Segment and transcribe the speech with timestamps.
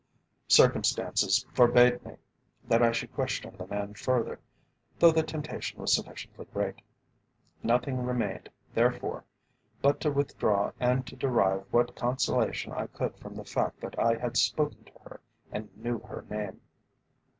[0.47, 2.15] Circumstances forbade me
[2.67, 4.39] that I should question the man further,
[4.97, 6.81] though the temptation was sufficiently great.
[7.61, 9.25] Nothing remained, therefore,
[9.79, 14.15] but to withdraw and to derive what consolation I could from the fact that I
[14.17, 16.61] had spoken to her and knew her name.